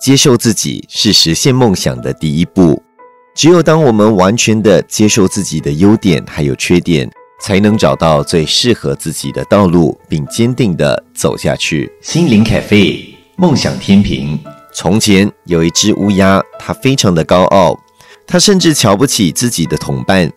[0.00, 2.82] 接受自己是实现梦想的第一步。
[3.34, 7.10] 只有当我们完全的接受自己的优点还有缺点，
[7.42, 11.92] 才能找到最适合自己的道路，并坚定的走下去。
[12.00, 14.38] 心灵咖啡，梦想天平。
[14.72, 17.78] 从前有一只乌鸦，它非常的高傲，
[18.26, 20.32] 它甚至瞧不起自己的同伴，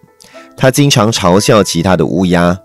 [0.57, 2.57] 它经常嘲笑其他的乌鸦。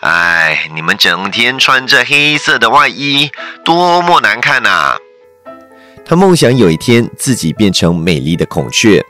[0.00, 3.28] 哎，你们整天穿着黑色的外衣，
[3.64, 4.96] 多么难看呐！
[6.04, 9.04] 他梦想有一天自己变成美丽的孔雀，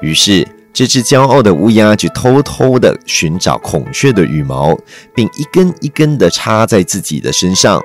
[0.00, 4.78] 于是这只骄傲的乌鸦就偷偷的寻找孔雀的羽毛，
[5.12, 7.82] 并一根一根的插在自己的身上。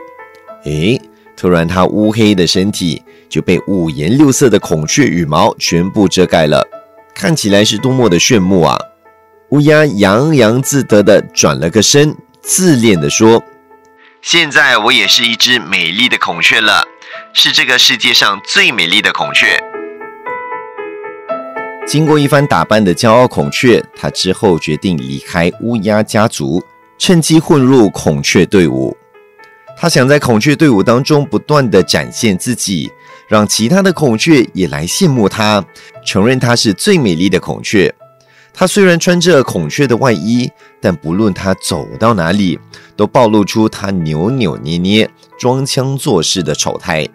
[0.65, 1.01] 诶，
[1.35, 6.63] 突然，它乌黑的身体就被五颜六色的孔雀羽毛全部遮盖了，
[7.15, 8.77] 看起来是多么的炫目啊！
[9.49, 12.15] 乌鸦洋洋自得的转了个身，
[12.47, 13.43] 自恋地说
[14.21, 16.83] ：“现在我也是一只美丽的孔雀了。”
[17.33, 19.59] 是这个世界上最美丽的孔雀。
[21.87, 26.63] 经过一番打扮的骄傲孔雀，它之后决定离开乌鸦家族，
[26.99, 28.95] 趁机混入孔雀队伍。
[29.75, 32.91] 它想在孔雀队伍当中不断的展现自己，
[33.27, 35.65] 让其他的孔雀也来羡慕它，
[36.05, 37.93] 承认它是最美丽的孔雀。
[38.57, 42.57] 它虽然穿着孔雀的外衣，但不论它走到哪里，
[42.95, 47.05] 都暴露出它扭扭捏捏、装腔作势的丑态。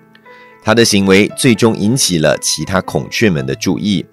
[0.62, 4.04] 他的行为最终引起了其他孔雀们的注意。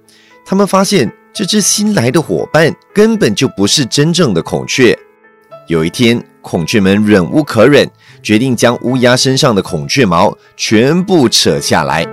[0.45, 4.97] 他们发现这只新来的伙伴根本就不是真正的孔雀。
[5.67, 7.85] 有一天，孔雀们忍无可忍，
[8.23, 12.05] 决定将乌鸦身上的孔雀毛全部扯下来。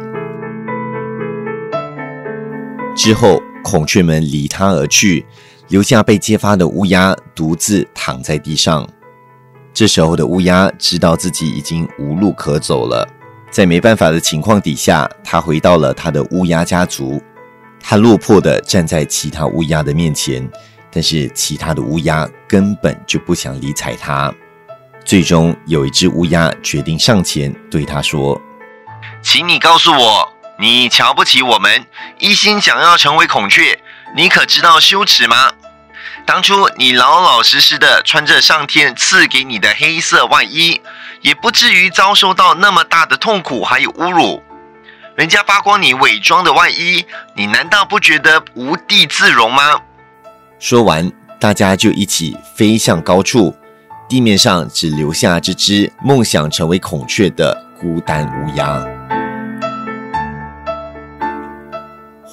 [2.96, 5.26] 之后，孔雀们离他而去，
[5.68, 8.86] 留下被揭发的乌鸦独自躺在地上。
[9.72, 13.08] 这时候的乌鸦知道自己已经无路可走了。
[13.50, 17.20] 在没办法的情况底下，他回到了他的乌鸦家族。
[17.80, 20.48] 他落魄地站在其他乌鸦的面前，
[20.90, 24.32] 但是其他的乌鸦根本就不想理睬他。
[25.04, 28.40] 最终，有一只乌鸦决定上前对他说
[29.22, 30.28] ：“请你告诉我，
[30.58, 31.86] 你瞧不起我们，
[32.18, 33.78] 一心想要成为孔雀，
[34.14, 35.52] 你可知道羞耻吗？
[36.26, 40.80] 当初你老老实实的穿着上天赐给你的黑色外衣。”
[41.24, 44.42] 也不至于遭受到那么大的痛苦，还有侮辱。
[45.16, 47.02] 人家扒光你伪装的外衣，
[47.34, 49.80] 你难道不觉得无地自容吗？
[50.58, 51.10] 说完，
[51.40, 53.56] 大家就一起飞向高处，
[54.06, 58.84] 地面上只留下这只梦想成为孔雀的孤单乌鸦。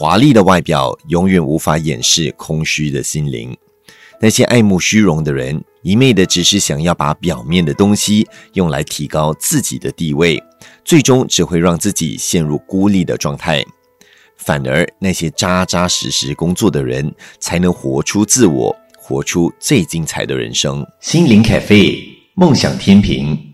[0.02, 3.56] 华丽的外表永远无法掩饰空虚的心灵。
[4.20, 10.42] 那些爱慕虚荣的人，一昧的只是想要把表面的东西用来提高自己的地位，
[10.84, 13.64] 最终只会让自己陷入孤立的状态。
[14.38, 20.84] 反而那些扎扎实实工作的人，才能活出自我，活出最精彩的人生。
[21.00, 23.51] 心灵咖啡，梦想天平。